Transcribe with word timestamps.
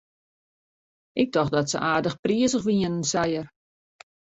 Ik 1.11 1.31
tocht 1.31 1.51
dat 1.55 1.69
se 1.71 1.79
aardich 1.89 2.17
prizich 2.23 2.63
wienen, 2.67 3.03
sei 3.11 3.29
er. 3.39 3.47